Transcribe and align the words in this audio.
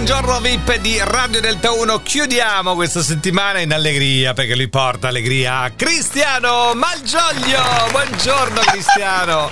buongiorno 0.00 0.40
VIP 0.40 0.76
di 0.80 0.98
Radio 1.02 1.40
Delta 1.40 1.72
1. 1.72 2.02
Chiudiamo 2.02 2.74
questa 2.74 3.00
settimana 3.02 3.60
in 3.60 3.72
allegria 3.72 4.34
perché 4.34 4.54
lui 4.54 4.68
porta 4.68 5.08
allegria 5.08 5.60
a 5.60 5.70
Cristiano 5.70 6.72
Malgioglio. 6.74 7.62
Buongiorno 7.92 8.60
Cristiano. 8.60 9.48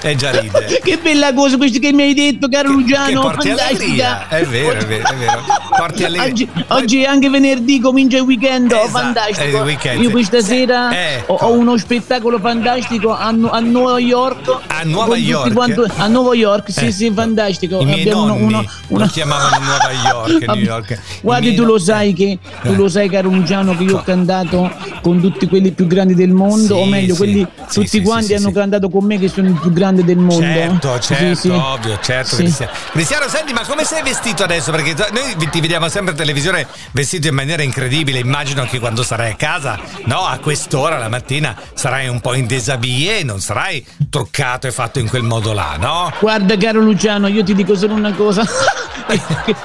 E 0.00 0.14
già 0.14 0.30
ride. 0.30 0.78
Che 0.88 0.98
bella 0.98 1.34
cosa 1.34 1.56
questa 1.56 1.80
che 1.80 1.92
mi 1.92 2.02
hai 2.02 2.14
detto, 2.14 2.48
caro 2.48 2.70
Luciano. 2.70 3.06
Che 3.08 3.14
porti 3.14 3.50
allegria. 3.50 4.28
È 4.28 4.44
vero, 4.44 4.78
è 4.78 4.86
vero, 4.86 5.08
è 5.08 5.14
vero. 5.16 5.42
Porti 5.76 6.04
allegria. 6.04 6.28
Oggi, 6.30 6.48
oggi 6.68 7.02
è 7.02 7.06
anche 7.06 7.28
venerdì, 7.28 7.80
comincia 7.80 8.18
il 8.18 8.22
weekend. 8.22 8.70
oh, 8.70 8.76
Esatto, 8.84 8.90
fantastico. 8.98 9.40
è 9.40 9.46
il 9.48 9.54
weekend. 9.56 10.02
Io 10.02 10.10
questa 10.10 10.40
sera 10.40 10.90
Eh, 10.92 11.24
ho, 11.26 11.34
ho 11.34 11.50
uno 11.50 11.76
spettacolo 11.76 12.38
fantastico 12.38 13.12
a, 13.12 13.26
a 13.26 13.58
New 13.58 13.96
York. 13.96 14.58
A 14.68 14.82
Nuova 14.84 15.16
York? 15.16 15.52
quanto- 15.52 15.84
a 15.96 16.06
New 16.06 16.32
York, 16.32 16.70
sì, 16.70 16.86
Eh. 16.86 16.92
sì, 16.92 17.10
fantastico. 17.12 17.80
I 17.80 17.84
miei 17.84 18.00
Abbiamo 18.02 18.22
uno- 18.22 18.32
nonni 18.34 18.44
uno- 18.44 18.64
una- 18.88 19.04
lo 19.04 19.10
chiamavano 19.10 19.58
Nuova 19.64 19.87
York, 19.92 20.46
New 20.46 20.56
York. 20.56 20.90
I 20.90 21.20
Guardi, 21.22 21.54
tu 21.54 21.64
lo 21.64 21.78
sai 21.78 22.12
che 22.12 22.38
tu 22.62 22.74
lo 22.74 22.88
sai, 22.88 23.08
caro 23.08 23.28
Luciano, 23.28 23.76
che 23.76 23.84
io 23.84 23.98
ho 23.98 24.02
cantato 24.02 24.70
con 25.02 25.20
tutti 25.20 25.46
quelli 25.46 25.72
più 25.72 25.86
grandi 25.86 26.14
del 26.14 26.30
mondo, 26.30 26.74
Sì, 26.76 26.80
o 26.80 26.84
meglio, 26.86 27.14
sì, 27.14 27.18
quelli 27.18 27.46
sì, 27.66 27.80
tutti 27.80 28.02
quanti 28.02 28.34
hanno 28.34 28.52
cantato 28.52 28.88
con 28.88 29.04
me 29.04 29.18
che 29.18 29.28
sono 29.28 29.48
il 29.48 29.58
più 29.58 29.72
grande 29.72 30.04
del 30.04 30.18
mondo. 30.18 30.42
Certo, 30.42 30.98
certo, 30.98 31.54
ovvio, 31.54 31.98
certo. 32.02 32.36
Cristiano. 32.36 32.72
Cristiano, 32.92 33.28
senti, 33.28 33.52
ma 33.52 33.62
come 33.66 33.84
sei 33.84 34.02
vestito 34.02 34.42
adesso? 34.42 34.70
Perché 34.70 34.94
noi 35.12 35.48
ti 35.50 35.60
vediamo 35.60 35.88
sempre 35.88 36.12
in 36.12 36.18
televisione 36.18 36.66
vestito 36.92 37.28
in 37.28 37.34
maniera 37.34 37.62
incredibile. 37.62 38.18
Immagino 38.18 38.64
che 38.64 38.78
quando 38.78 39.02
sarai 39.02 39.32
a 39.32 39.36
casa, 39.36 39.78
no, 40.04 40.24
a 40.26 40.38
quest'ora 40.38 40.98
la 40.98 41.08
mattina 41.08 41.56
sarai 41.74 42.08
un 42.08 42.20
po' 42.20 42.34
in 42.34 42.46
desabillé, 42.46 43.22
non 43.22 43.40
sarai 43.40 43.84
truccato 44.10 44.66
e 44.66 44.72
fatto 44.72 44.98
in 44.98 45.08
quel 45.08 45.22
modo 45.22 45.52
là, 45.52 45.76
no? 45.78 46.12
Guarda, 46.18 46.56
caro 46.56 46.80
Luciano, 46.80 47.28
io 47.28 47.42
ti 47.44 47.54
dico 47.54 47.74
solo 47.76 47.94
una 47.94 48.12
cosa. 48.12 48.46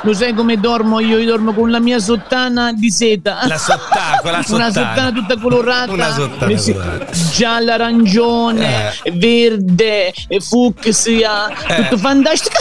Lo 0.04 0.14
sai 0.14 0.34
come 0.34 0.58
dormo 0.58 1.00
io? 1.00 1.18
Io 1.18 1.26
dormo 1.26 1.54
con 1.54 1.70
la 1.70 1.80
mia 1.80 2.00
sottana 2.00 2.72
di 2.72 2.90
seta. 2.90 3.40
La 3.46 3.58
sottana, 3.58 4.18
quella 4.22 4.38
Una 4.48 4.72
sottana. 4.72 4.72
sottana 4.72 5.12
tutta 5.12 5.38
colorata. 5.38 5.92
Una 5.92 6.12
sottana 6.12 6.46
Eh 6.46 6.74
colorata. 6.74 7.12
Gialla, 7.34 7.74
arancione, 7.74 8.94
verde, 9.14 10.14
eh, 10.28 10.40
fucsia. 10.40 11.50
Eh. 11.68 11.76
Tutto 11.84 11.98
fantastico. 11.98 12.56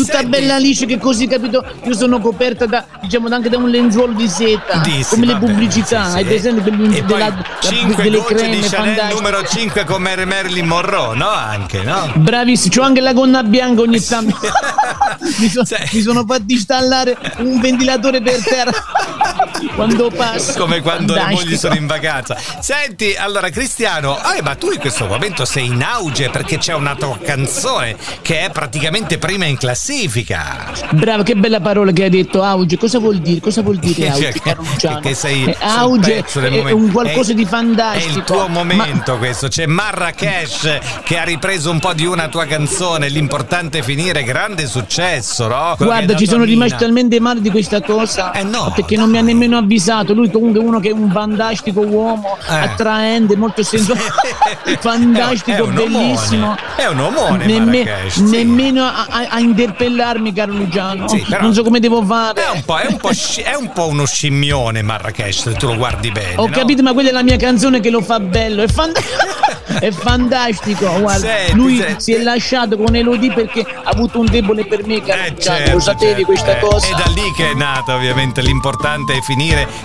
Tutta 0.00 0.12
Senti. 0.18 0.28
bella 0.30 0.56
liscia 0.58 0.86
che 0.86 0.98
così, 0.98 1.26
capito? 1.26 1.64
Io 1.84 1.94
sono 1.94 2.20
coperta 2.20 2.66
da, 2.66 2.84
diciamo, 3.02 3.28
anche 3.28 3.48
da 3.48 3.58
un 3.58 3.68
lenzuolo 3.68 4.12
di 4.14 4.28
seta. 4.28 4.78
Di- 4.78 5.02
sì, 5.02 5.08
come 5.10 5.26
le 5.26 5.36
pubblicità. 5.36 6.04
sì, 6.04 6.10
sì. 6.10 6.16
Hai 6.16 6.24
presente 6.24 6.62
delle, 6.62 6.96
E 6.96 7.02
poi 7.02 7.18
della- 7.18 7.44
5 7.60 8.02
delle 8.02 8.24
creme 8.24 8.48
di 8.60 8.60
Chanel 8.68 9.14
numero 9.14 9.44
5 9.44 9.84
con 9.84 10.00
Mary 10.02 10.24
Marilyn 10.24 10.66
Monroe, 10.66 11.14
no? 11.16 11.28
Anche, 11.28 11.82
no? 11.82 12.10
Bravissimo, 12.14 12.74
c'ho 12.74 12.82
anche 12.82 13.00
la 13.00 13.12
gonna 13.12 13.42
bianca 13.42 13.82
ogni 13.82 14.00
tanto. 14.02 14.36
mi, 15.38 15.48
so- 15.48 15.62
mi 15.92 16.00
sono 16.00 16.24
fatti 16.26 16.52
installare 16.54 17.16
un 17.38 17.60
ventilatore 17.60 18.22
per 18.22 18.42
terra 18.42 18.72
quando 19.74 20.10
passo. 20.10 20.52
come 20.58 20.80
quando 20.80 21.14
le 21.14 21.20
Fantastico. 21.20 21.48
mogli 21.48 21.56
sono 21.58 21.74
in 21.74 21.86
vacanza. 21.86 22.36
Senti, 22.60 23.14
allora 23.16 23.48
Cristiano, 23.50 24.18
eh, 24.36 24.42
ma 24.42 24.54
tu 24.54 24.70
in 24.70 24.78
questo 24.78 25.06
momento 25.06 25.44
sei 25.44 25.66
in 25.66 25.82
auge 25.82 26.30
perché 26.30 26.58
c'è 26.58 26.74
una 26.74 26.94
tua 26.94 27.18
canzone 27.22 27.96
che 28.22 28.40
è 28.44 28.50
praticamente 28.50 29.18
prima 29.18 29.44
in 29.46 29.56
classifica. 29.56 30.70
Bravo, 30.92 31.22
che 31.22 31.34
bella 31.34 31.60
parola 31.60 31.92
che 31.92 32.04
hai 32.04 32.10
detto, 32.10 32.42
auge. 32.42 32.76
Cosa 32.76 32.98
vuol 32.98 33.18
dire? 33.18 33.40
Cosa 33.40 33.62
vuol 33.62 33.76
dire 33.78 34.08
auge, 34.10 34.32
Che- 34.32 34.40
caro 34.40 34.62
Luciano? 34.62 35.00
che 35.00 35.14
sei 35.14 35.44
Eh, 35.44 35.56
auge 35.60 36.24
è 36.24 36.70
un 36.72 36.90
qualcosa 36.90 37.32
È- 37.32 37.34
di 37.34 37.44
fantastico. 37.44 38.12
È 38.14 38.16
il 38.16 38.24
tuo 38.24 38.48
Ma- 38.48 38.62
momento 38.64 39.18
questo. 39.18 39.48
C'è 39.48 39.66
Marrakesh 39.66 40.78
che 41.04 41.18
ha 41.18 41.24
ripreso 41.24 41.70
un 41.70 41.78
po' 41.78 41.92
di 41.92 42.06
una 42.06 42.28
tua 42.28 42.46
canzone. 42.46 43.08
L'importante 43.08 43.78
è 43.78 43.82
finire, 43.82 44.22
grande 44.24 44.66
successo, 44.66 45.46
no? 45.48 45.74
Quello 45.76 45.92
che 45.92 45.96
Guarda, 45.98 46.16
ci 46.16 46.26
sono 46.26 46.44
rimasto 46.44 46.76
talmente 46.76 47.20
male 47.20 47.40
di 47.40 47.50
questa 47.50 47.80
cosa 47.82 48.32
Eh, 48.32 48.42
no. 48.42 48.72
perché 48.74 48.96
non 48.96 49.10
mi 49.10 49.18
ha 49.18 49.22
nemmeno 49.22 49.49
avvisato. 49.58 50.12
Lui 50.14 50.30
comunque 50.30 50.60
è 50.60 50.64
uno 50.64 50.80
che 50.80 50.88
è 50.90 50.92
un 50.92 51.10
fantastico 51.10 51.80
uomo, 51.80 52.36
Eh. 52.48 52.54
attraente, 52.54 53.36
molto 53.36 53.62
sensuale, 53.62 54.00
fantastico, 54.80 55.56
È 55.56 55.60
un- 55.60 55.76
è 55.76 55.80
un 55.82 55.86
omone. 55.88 56.04
bellissimo. 56.06 56.56
È 56.76 56.86
un 56.86 57.00
omone, 57.00 57.44
Nemme- 57.46 57.86
sì. 58.08 58.22
nemmeno 58.24 58.84
a, 58.84 59.06
a- 59.28 59.38
interpellarmi, 59.40 60.32
caro 60.32 60.52
Luciano. 60.52 61.08
Sì, 61.08 61.24
non 61.40 61.52
so 61.54 61.62
come 61.62 61.80
devo 61.80 62.02
fare. 62.04 62.44
È 62.44 62.50
un, 62.50 62.62
po', 62.64 62.76
è, 62.76 62.86
un 62.88 62.96
po 62.96 63.12
sci- 63.12 63.42
è 63.42 63.54
un 63.54 63.70
po' 63.72 63.86
uno 63.86 64.04
scimmione 64.06 64.82
Marrakesh, 64.82 65.42
se 65.42 65.52
tu 65.54 65.66
lo 65.66 65.76
guardi 65.76 66.10
bene. 66.10 66.34
Ho 66.36 66.46
no? 66.46 66.52
capito, 66.52 66.82
ma 66.82 66.92
quella 66.92 67.08
è 67.10 67.12
la 67.12 67.22
mia 67.22 67.36
canzone 67.36 67.80
che 67.80 67.90
lo 67.90 68.00
fa 68.02 68.20
bello. 68.20 68.62
È, 68.62 68.68
fant- 68.68 69.00
è 69.80 69.90
fantastico. 69.90 70.88
Guarda, 71.00 71.26
Senti, 71.26 71.54
lui 71.54 71.76
senti. 71.78 72.02
si 72.02 72.14
è 72.14 72.22
lasciato 72.22 72.76
con 72.76 72.94
Elodie 72.94 73.32
perché 73.32 73.60
ha 73.60 73.90
avuto 73.90 74.18
un 74.20 74.26
debole 74.26 74.66
per 74.66 74.86
me, 74.86 75.00
caro 75.02 75.22
Eh, 75.22 75.34
certo, 75.38 75.72
lo 75.72 75.80
sapevi 75.80 76.08
certo. 76.12 76.24
questa 76.26 76.56
Eh, 76.56 76.60
cosa? 76.60 76.86
È 76.86 76.90
da 76.90 77.10
lì 77.14 77.32
che 77.36 77.50
è 77.50 77.54
nata, 77.54 77.94
ovviamente. 77.94 78.40
L'importante 78.42 79.14
è 79.14 79.20
finire 79.20 79.39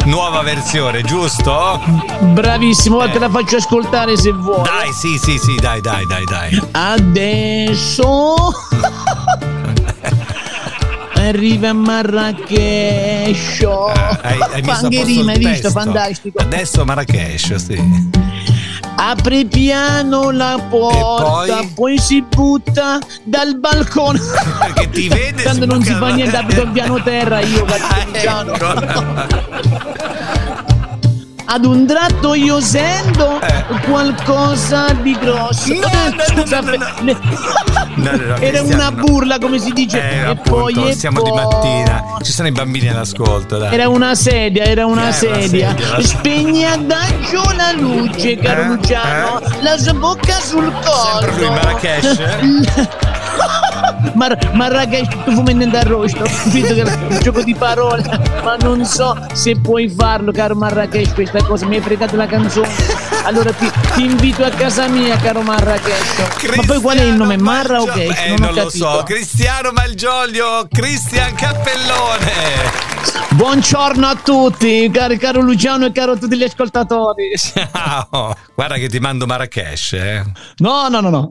nuova 0.06 0.42
versione, 0.42 1.02
giusto? 1.04 1.82
Bravissimo, 2.34 3.04
Eh. 3.04 3.12
te 3.12 3.20
la 3.20 3.30
faccio 3.30 3.56
ascoltare 3.58 4.18
se 4.18 4.32
vuoi. 4.34 4.64
Dai, 4.64 4.92
sì, 4.92 5.18
sì, 5.18 5.38
sì, 5.38 5.56
dai, 5.56 5.80
dai, 5.82 6.06
dai, 6.06 6.24
dai. 6.26 6.62
Adesso 6.72 8.36
arriva 11.16 11.70
a 11.70 11.74
Marrakesh. 11.74 13.62
Hai, 14.22 14.40
hai 14.42 14.62
messo 14.62 14.64
a 14.64 14.64
Fa 14.64 14.74
anche 14.84 14.98
posto 14.98 15.04
rima, 15.06 15.34
il 15.34 15.46
hai 15.46 15.52
visto? 15.54 15.70
Fantastico. 15.70 16.42
Adesso 16.42 16.86
Marrakesh, 16.86 17.56
sì. 17.56 18.14
Apre 18.98 19.44
piano 19.46 20.32
la 20.32 20.58
porta, 20.70 21.58
poi? 21.58 21.72
poi? 21.76 21.98
si 22.00 22.22
butta 22.24 22.98
dal 23.24 23.60
balcone. 23.60 24.20
Perché 24.60 24.90
ti 24.90 25.08
vede 25.10 25.44
Tanto 25.44 25.66
non 25.66 25.84
si 25.84 25.94
fa 25.94 26.08
niente, 26.10 26.36
abito 26.38 26.62
al 26.62 26.72
piano 26.72 27.02
terra 27.04 27.40
io, 27.42 27.66
Ah, 27.68 27.78
partigiano. 27.78 28.54
ecco. 28.54 29.45
Ad 31.56 31.64
un 31.64 31.88
tratto 31.88 32.34
io 32.34 32.60
sento 32.60 33.40
Eh. 33.40 33.64
qualcosa 33.88 34.88
di 35.02 35.18
grosso. 35.18 35.74
No, 35.74 35.88
Eh, 35.88 36.14
no, 36.14 36.24
scusa, 36.42 36.60
no, 36.60 36.72
no, 36.76 37.18
no. 37.96 38.36
Era 38.42 38.62
una 38.62 38.92
burla, 38.92 39.38
come 39.40 39.58
si 39.60 39.72
dice. 39.72 40.02
Eh, 40.02 40.16
e 40.18 40.20
appunto, 40.26 40.52
poi 40.82 40.94
siamo 40.94 41.22
di 41.22 41.30
poi- 41.30 41.42
mattina. 41.46 42.04
Ci 42.22 42.32
sono 42.34 42.50
i 42.50 42.52
bambini 42.52 42.90
all'ascolto, 42.90 43.58
dai. 43.58 43.74
Era 43.74 43.88
una 43.88 44.16
sedia, 44.16 44.66
era 44.66 44.86
una 44.86 45.04
Eh, 45.04 45.04
una 45.04 45.12
sedia. 45.14 45.70
sedia, 45.70 45.76
la- 45.98 46.02
Spegni 46.04 46.66
adagio 46.66 47.44
la 47.56 47.72
luce, 47.72 48.36
caro 48.36 48.62
Eh, 48.62 48.66
Luciano. 48.66 49.40
eh. 49.40 49.62
La 49.62 49.78
sua 49.78 49.94
bocca 49.94 50.40
sul 50.42 50.70
collo. 50.84 51.20
Sempre 51.22 51.40
lui, 51.46 51.50
Marrakesh? 51.56 52.20
Mar- 54.16 54.52
Marrakesh, 54.54 55.08
tu 55.24 55.32
fumando 55.34 55.66
d'arrosto. 55.68 56.24
Capito 56.24 56.74
che 56.74 56.82
è 56.82 56.84
un 56.84 57.20
gioco 57.22 57.44
di 57.44 57.54
parole. 57.54 58.04
Ma 58.44 58.56
non 58.58 58.86
so 58.86 59.16
se 59.34 59.60
puoi 59.60 59.90
farlo, 59.90 60.32
caro 60.32 60.56
Marrakesh, 60.56 61.14
questa 61.14 61.44
cosa. 61.44 61.66
Mi 61.66 61.76
hai 61.76 61.82
fregato 61.82 62.16
la 62.16 62.26
canzone. 62.26 62.70
Allora 63.24 63.52
ti, 63.52 63.70
ti 63.96 64.04
invito 64.04 64.44
a 64.44 64.50
casa 64.50 64.88
mia, 64.88 65.18
caro 65.18 65.42
Marrakesh. 65.42 66.56
Ma 66.56 66.64
poi 66.66 66.82
qual 66.82 66.98
è 66.98 67.04
il 67.04 67.16
nome? 67.16 67.38
Marra 67.38 67.82
o 67.82 67.86
Kesh? 67.86 68.20
Eh, 68.20 68.30
non 68.30 68.44
ho 68.44 68.46
non 68.52 68.64
lo 68.64 68.70
so. 68.70 69.04
Cristiano 69.06 69.72
Malgioglio, 69.72 70.68
Cristian 70.72 71.34
Cappellone. 71.36 72.94
Buongiorno 73.30 74.08
a 74.08 74.16
tutti, 74.16 74.90
caro, 74.92 75.18
caro 75.18 75.42
Luciano 75.42 75.86
e 75.86 75.92
caro 75.92 76.18
tutti 76.18 76.38
gli 76.38 76.44
ascoltatori. 76.44 77.34
Ciao. 77.36 78.36
Guarda 78.54 78.76
che 78.76 78.88
ti 78.88 79.00
mando 79.00 79.26
Marrakesh, 79.26 79.94
eh. 79.94 80.24
No, 80.58 80.88
no, 80.88 81.02
no, 81.02 81.10
no. 81.10 81.30